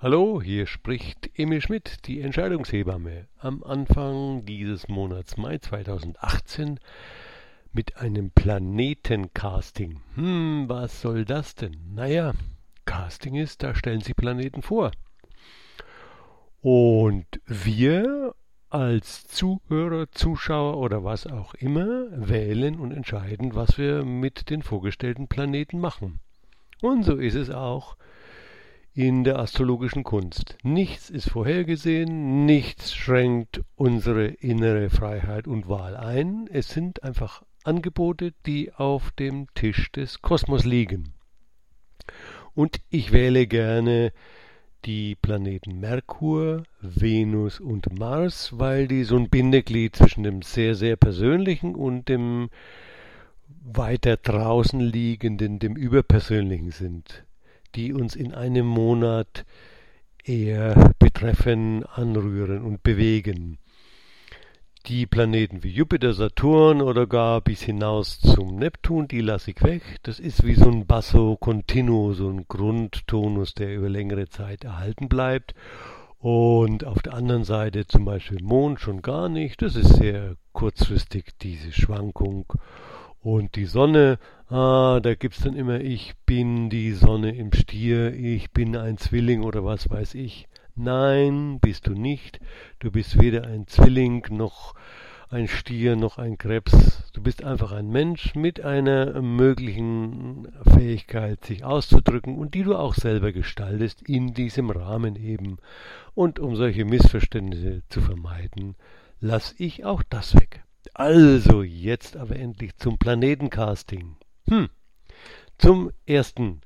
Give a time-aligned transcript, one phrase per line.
[0.00, 6.78] Hallo, hier spricht Emil Schmidt, die Entscheidungshebamme, am Anfang dieses Monats Mai 2018
[7.72, 10.00] mit einem Planetencasting.
[10.14, 11.76] Hm, was soll das denn?
[11.96, 12.34] Naja,
[12.84, 14.92] Casting ist, da stellen Sie Planeten vor.
[16.62, 18.36] Und wir
[18.70, 25.26] als Zuhörer, Zuschauer oder was auch immer wählen und entscheiden, was wir mit den vorgestellten
[25.26, 26.20] Planeten machen.
[26.80, 27.96] Und so ist es auch
[28.98, 30.58] in der astrologischen Kunst.
[30.64, 36.48] Nichts ist vorhergesehen, nichts schränkt unsere innere Freiheit und Wahl ein.
[36.50, 41.14] Es sind einfach Angebote, die auf dem Tisch des Kosmos liegen.
[42.56, 44.12] Und ich wähle gerne
[44.84, 50.96] die Planeten Merkur, Venus und Mars, weil die so ein Bindeglied zwischen dem sehr, sehr
[50.96, 52.50] persönlichen und dem
[53.62, 57.27] weiter draußen liegenden, dem überpersönlichen sind
[57.74, 59.44] die uns in einem Monat
[60.24, 63.58] eher betreffen, anrühren und bewegen.
[64.86, 69.82] Die Planeten wie Jupiter, Saturn oder gar bis hinaus zum Neptun, die lasse ich weg.
[70.02, 75.08] Das ist wie so ein Basso continuo, so ein Grundtonus, der über längere Zeit erhalten
[75.08, 75.54] bleibt.
[76.18, 79.60] Und auf der anderen Seite zum Beispiel Mond schon gar nicht.
[79.62, 82.46] Das ist sehr kurzfristig, diese Schwankung.
[83.20, 88.52] Und die Sonne, ah, da gibt's dann immer, ich bin die Sonne im Stier, ich
[88.52, 90.48] bin ein Zwilling oder was weiß ich.
[90.74, 92.38] Nein, bist du nicht.
[92.78, 94.74] Du bist weder ein Zwilling noch
[95.30, 97.10] ein Stier noch ein Krebs.
[97.12, 102.94] Du bist einfach ein Mensch mit einer möglichen Fähigkeit, sich auszudrücken und die du auch
[102.94, 105.58] selber gestaltest in diesem Rahmen eben.
[106.14, 108.76] Und um solche Missverständnisse zu vermeiden,
[109.20, 110.62] lass ich auch das weg.
[110.94, 114.16] Also, jetzt aber endlich zum Planetencasting.
[114.48, 114.68] Hm.
[115.58, 116.60] Zum ersten.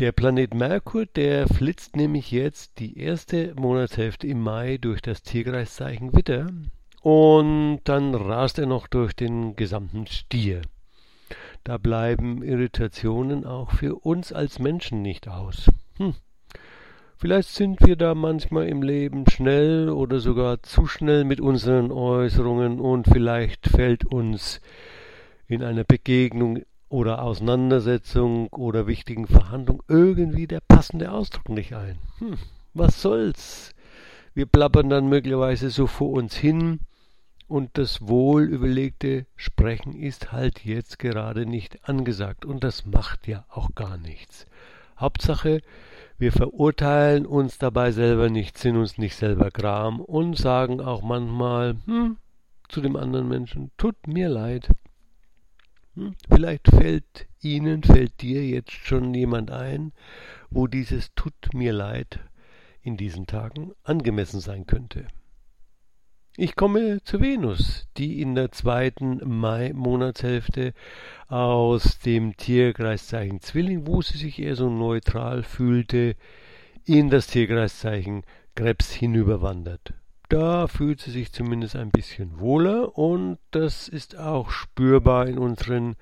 [0.00, 6.14] Der Planet Merkur, der flitzt nämlich jetzt die erste Monatshälfte im Mai durch das Tierkreiszeichen
[6.14, 6.48] Witter
[7.00, 10.62] und dann rast er noch durch den gesamten Stier.
[11.62, 15.70] Da bleiben Irritationen auch für uns als Menschen nicht aus.
[15.98, 16.14] Hm.
[17.16, 22.80] Vielleicht sind wir da manchmal im Leben schnell oder sogar zu schnell mit unseren Äußerungen
[22.80, 24.60] und vielleicht fällt uns
[25.46, 31.98] in einer Begegnung oder Auseinandersetzung oder wichtigen Verhandlung irgendwie der passende Ausdruck nicht ein.
[32.18, 32.36] Hm,
[32.74, 33.74] was soll's?
[34.34, 36.80] Wir plappern dann möglicherweise so vor uns hin
[37.46, 43.44] und das wohl überlegte Sprechen ist halt jetzt gerade nicht angesagt und das macht ja
[43.48, 44.46] auch gar nichts.
[44.98, 45.60] Hauptsache,
[46.18, 51.76] wir verurteilen uns dabei selber nicht, sind uns nicht selber Gram und sagen auch manchmal
[51.86, 52.16] hm,
[52.68, 54.68] zu dem anderen Menschen, tut mir leid.
[55.94, 59.92] Hm, vielleicht fällt Ihnen, fällt dir jetzt schon jemand ein,
[60.50, 62.20] wo dieses tut mir leid
[62.82, 65.06] in diesen Tagen angemessen sein könnte.
[66.36, 70.74] Ich komme zu Venus, die in der zweiten Mai-Monatshälfte
[71.28, 76.16] aus dem Tierkreiszeichen Zwilling, wo sie sich eher so neutral fühlte,
[76.84, 78.24] in das Tierkreiszeichen
[78.56, 79.94] Krebs hinüberwandert.
[80.28, 85.94] Da fühlt sie sich zumindest ein bisschen wohler und das ist auch spürbar in unseren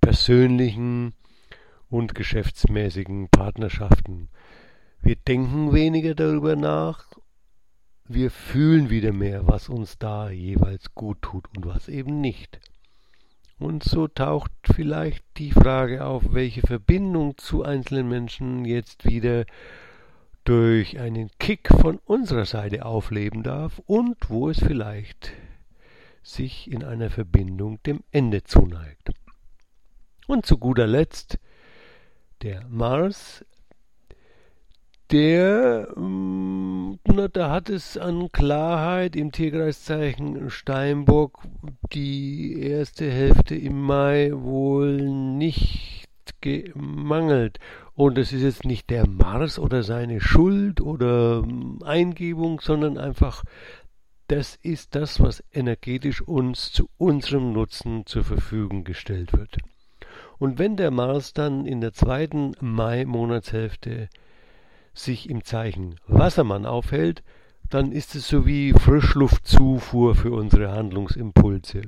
[0.00, 1.14] persönlichen
[1.88, 4.28] und geschäftsmäßigen Partnerschaften.
[5.02, 7.06] Wir denken weniger darüber nach
[8.08, 12.60] wir fühlen wieder mehr, was uns da jeweils gut tut und was eben nicht.
[13.58, 19.46] Und so taucht vielleicht die Frage auf, welche Verbindung zu einzelnen Menschen jetzt wieder
[20.44, 25.32] durch einen Kick von unserer Seite aufleben darf und wo es vielleicht
[26.22, 29.10] sich in einer Verbindung dem Ende zuneigt.
[30.26, 31.38] Und zu guter Letzt
[32.42, 33.44] der Mars
[35.10, 35.96] der,
[37.16, 41.42] na, da hat es an Klarheit im Tierkreiszeichen Steinbock
[41.94, 46.04] die erste Hälfte im Mai wohl nicht
[46.42, 47.58] gemangelt.
[47.94, 53.44] Und es ist jetzt nicht der Mars oder seine Schuld oder ähm, Eingebung, sondern einfach,
[54.28, 59.56] das ist das, was energetisch uns zu unserem Nutzen zur Verfügung gestellt wird.
[60.38, 64.10] Und wenn der Mars dann in der zweiten Mai-Monatshälfte
[64.96, 67.22] sich im Zeichen Wassermann aufhält,
[67.70, 71.82] dann ist es so wie Frischluftzufuhr für unsere Handlungsimpulse.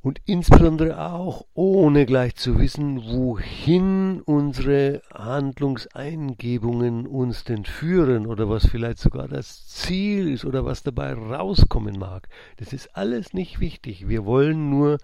[0.00, 8.66] Und insbesondere auch ohne gleich zu wissen, wohin unsere Handlungseingebungen uns denn führen oder was
[8.66, 12.28] vielleicht sogar das Ziel ist oder was dabei rauskommen mag.
[12.58, 14.08] Das ist alles nicht wichtig.
[14.08, 14.98] Wir wollen nur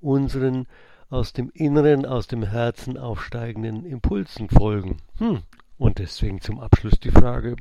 [0.00, 0.66] unseren
[1.10, 4.96] aus dem Inneren, aus dem Herzen aufsteigenden Impulsen folgen.
[5.18, 5.42] Hm,
[5.76, 7.56] Und deswegen zum Abschluss die Frage,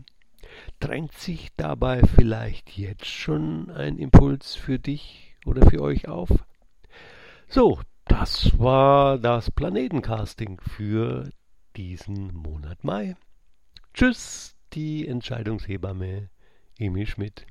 [0.80, 6.30] drängt sich dabei vielleicht jetzt schon ein Impuls für dich oder für euch auf?
[7.48, 11.30] So, das war das Planetencasting für
[11.76, 13.16] diesen Monat Mai.
[13.94, 16.30] Tschüss, die Entscheidungshebamme
[16.78, 17.46] Emi Schmidt.